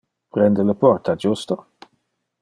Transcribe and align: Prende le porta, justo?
Prende 0.35 0.63
le 0.69 0.73
porta, 0.85 1.13
justo? 1.25 1.53